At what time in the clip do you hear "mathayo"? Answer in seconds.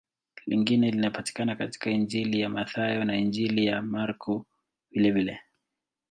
2.49-3.05